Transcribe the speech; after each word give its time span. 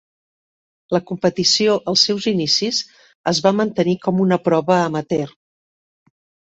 La 0.95 1.01
competició 1.11 1.75
als 1.93 2.07
seus 2.09 2.27
inicis 2.33 2.81
es 3.35 3.45
va 3.49 3.55
mantenir 3.61 3.97
com 4.09 4.27
una 4.29 4.43
prova 4.51 4.83
amateur. 4.91 5.41